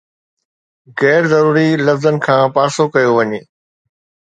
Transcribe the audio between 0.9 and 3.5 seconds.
غير ضروري لفظن کان پاسو ڪيو وڃي.